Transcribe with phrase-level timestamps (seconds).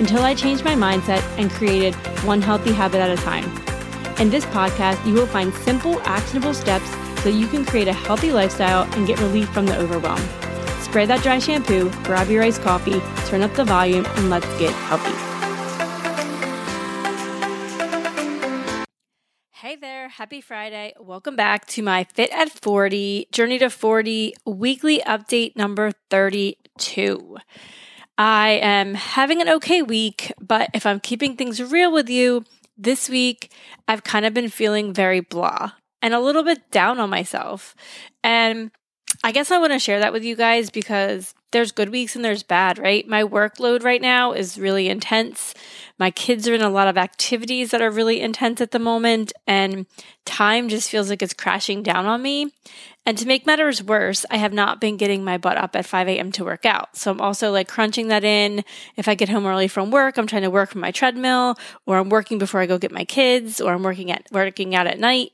[0.00, 3.44] until I changed my mindset and created one healthy habit at a time.
[4.18, 6.90] In this podcast, you will find simple, actionable steps
[7.22, 10.20] so you can create a healthy lifestyle and get relief from the overwhelm.
[10.80, 14.72] Spray that dry shampoo, grab your iced coffee, turn up the volume, and let's get
[14.88, 15.14] healthy.
[19.50, 20.94] Hey there, happy Friday.
[20.98, 27.36] Welcome back to my Fit at 40 Journey to 40 weekly update number 32.
[28.20, 32.44] I am having an okay week, but if I'm keeping things real with you,
[32.76, 33.50] this week
[33.88, 37.74] I've kind of been feeling very blah and a little bit down on myself.
[38.22, 38.72] And
[39.24, 42.22] I guess I want to share that with you guys because there's good weeks and
[42.22, 43.08] there's bad, right?
[43.08, 45.54] My workload right now is really intense.
[46.00, 49.34] My kids are in a lot of activities that are really intense at the moment,
[49.46, 49.86] and
[50.24, 52.50] time just feels like it's crashing down on me.
[53.04, 56.08] And to make matters worse, I have not been getting my butt up at 5
[56.08, 56.32] a.m.
[56.32, 56.96] to work out.
[56.96, 58.64] So I'm also like crunching that in.
[58.96, 61.98] If I get home early from work, I'm trying to work from my treadmill, or
[61.98, 64.98] I'm working before I go get my kids, or I'm working at working out at
[64.98, 65.32] night.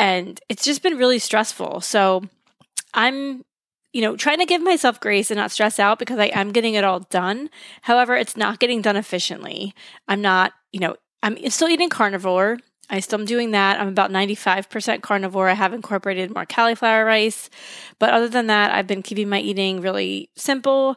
[0.00, 1.82] And it's just been really stressful.
[1.82, 2.24] So
[2.92, 3.44] I'm
[3.94, 6.74] you know, trying to give myself grace and not stress out because I am getting
[6.74, 7.48] it all done.
[7.82, 9.72] However, it's not getting done efficiently.
[10.08, 12.58] I'm not, you know, I'm still eating carnivore.
[12.90, 13.80] I still am doing that.
[13.80, 15.48] I'm about 95% carnivore.
[15.48, 17.48] I have incorporated more cauliflower rice.
[18.00, 20.96] But other than that, I've been keeping my eating really simple.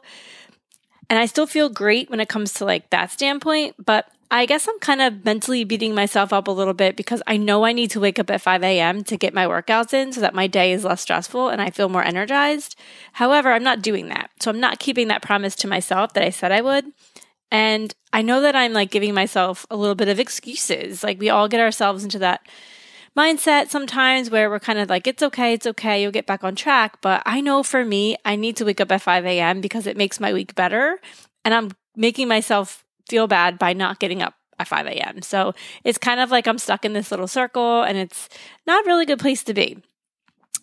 [1.08, 3.76] And I still feel great when it comes to like that standpoint.
[3.78, 7.38] But I guess I'm kind of mentally beating myself up a little bit because I
[7.38, 9.02] know I need to wake up at 5 a.m.
[9.04, 11.88] to get my workouts in so that my day is less stressful and I feel
[11.88, 12.76] more energized.
[13.14, 14.30] However, I'm not doing that.
[14.40, 16.92] So I'm not keeping that promise to myself that I said I would.
[17.50, 21.02] And I know that I'm like giving myself a little bit of excuses.
[21.02, 22.42] Like we all get ourselves into that
[23.16, 26.54] mindset sometimes where we're kind of like, it's okay, it's okay, you'll get back on
[26.54, 27.00] track.
[27.00, 29.62] But I know for me, I need to wake up at 5 a.m.
[29.62, 31.00] because it makes my week better.
[31.46, 35.22] And I'm making myself feel bad by not getting up at 5 a.m.
[35.22, 35.54] So
[35.84, 38.28] it's kind of like I'm stuck in this little circle and it's
[38.66, 39.78] not really a good place to be.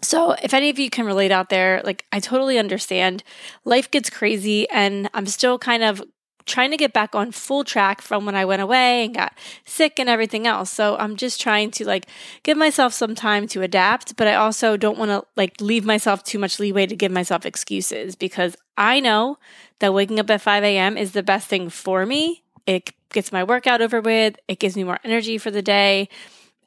[0.01, 3.23] So, if any of you can relate out there, like I totally understand.
[3.63, 6.03] Life gets crazy, and I'm still kind of
[6.45, 10.00] trying to get back on full track from when I went away and got sick
[10.00, 10.72] and everything else.
[10.72, 12.07] So I'm just trying to like
[12.44, 16.23] give myself some time to adapt, but I also don't want to like leave myself
[16.23, 19.38] too much leeway to give myself excuses because I know
[19.79, 20.97] that waking up at 5 a.m.
[20.97, 22.44] is the best thing for me.
[22.66, 26.09] It gets my workout over with, it gives me more energy for the day.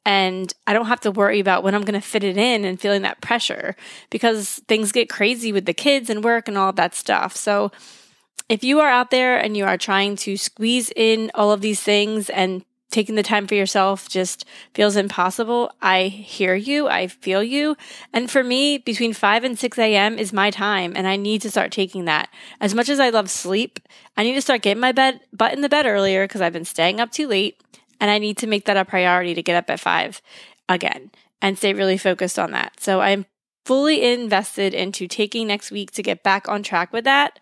[0.05, 2.81] And I don't have to worry about when I'm going to fit it in and
[2.81, 3.77] feeling that pressure
[4.09, 7.37] because things get crazy with the kids and work and all that stuff.
[7.37, 7.71] So,
[8.49, 11.83] if you are out there and you are trying to squeeze in all of these
[11.83, 17.43] things and taking the time for yourself just feels impossible, I hear you, I feel
[17.43, 17.77] you.
[18.15, 20.19] And for me, between 5 and 6 a.m.
[20.19, 22.31] is my time, and I need to start taking that.
[22.61, 23.79] As much as I love sleep,
[24.17, 26.65] I need to start getting my bed butt in the bed earlier because I've been
[26.65, 27.61] staying up too late,
[28.01, 30.23] and I need to make that a priority to get up at 5
[30.69, 31.11] again
[31.43, 32.81] and stay really focused on that.
[32.81, 33.27] So I'm
[33.67, 37.39] fully invested into taking next week to get back on track with that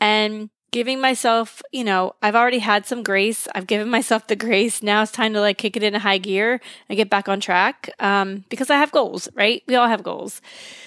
[0.00, 3.48] and giving myself, you know, I've already had some grace.
[3.54, 4.82] I've given myself the grace.
[4.82, 7.90] Now it's time to like kick it into high gear and get back on track
[8.00, 9.62] um, because I have goals, right?
[9.66, 10.42] We all have goals.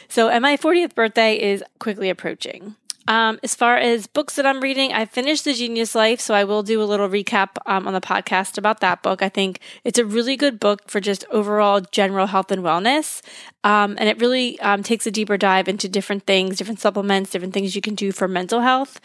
[0.07, 2.75] So, and my 40th birthday is quickly approaching.
[3.07, 6.43] Um, as far as books that I'm reading, I finished The Genius Life, so I
[6.43, 9.21] will do a little recap um, on the podcast about that book.
[9.21, 13.21] I think it's a really good book for just overall general health and wellness.
[13.63, 17.53] Um, and it really um, takes a deeper dive into different things, different supplements, different
[17.53, 18.99] things you can do for mental health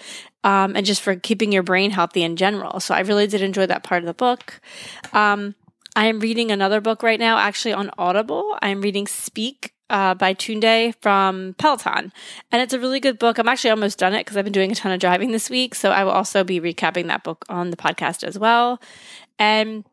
[0.45, 2.81] um, and just for keeping your brain healthy in general.
[2.81, 4.61] So I really did enjoy that part of the book.
[5.13, 5.55] Um,
[5.95, 8.59] I am reading another book right now, actually on Audible.
[8.61, 12.13] I'm reading Speak uh, by Tunde from Peloton.
[12.53, 13.39] And it's a really good book.
[13.39, 15.75] I'm actually almost done it because I've been doing a ton of driving this week.
[15.75, 18.81] So I will also be recapping that book on the podcast as well.
[19.39, 19.85] And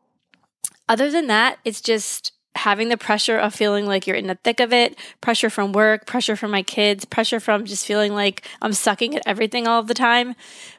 [0.88, 4.60] other than that, it's just having the pressure of feeling like you're in the thick
[4.60, 8.72] of it, pressure from work, pressure from my kids, pressure from just feeling like I'm
[8.72, 10.34] sucking at everything all of the time.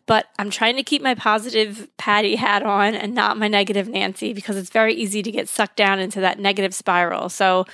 [0.05, 4.31] But I'm trying to keep my positive Patty hat on and not my negative Nancy
[4.31, 7.27] because it's very easy to get sucked down into that negative spiral.
[7.29, 7.65] So,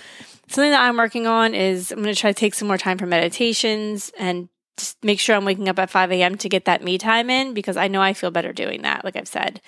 [0.51, 2.97] something that I'm working on is I'm going to try to take some more time
[2.97, 6.37] for meditations and just make sure I'm waking up at 5 a.m.
[6.37, 9.15] to get that me time in because I know I feel better doing that, like
[9.15, 9.61] I've said.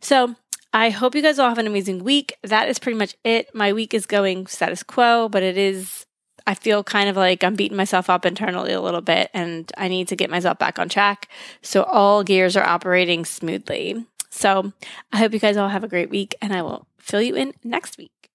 [0.00, 0.36] So,
[0.74, 2.36] I hope you guys all have an amazing week.
[2.42, 3.54] That is pretty much it.
[3.54, 6.04] My week is going status quo, but it is,
[6.48, 9.86] I feel kind of like I'm beating myself up internally a little bit and I
[9.86, 11.28] need to get myself back on track.
[11.62, 14.04] So all gears are operating smoothly.
[14.30, 14.72] So
[15.12, 17.54] I hope you guys all have a great week and I will fill you in
[17.62, 18.33] next week.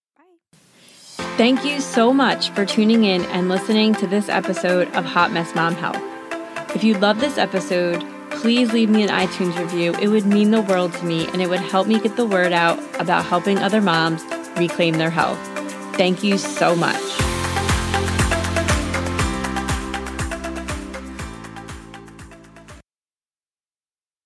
[1.40, 5.56] Thank you so much for tuning in and listening to this episode of Hot Mess
[5.56, 5.96] Mom Health.
[6.76, 9.94] If you love this episode, please leave me an iTunes review.
[10.02, 12.52] It would mean the world to me and it would help me get the word
[12.52, 14.22] out about helping other moms
[14.58, 15.40] reclaim their health.
[15.96, 17.29] Thank you so much.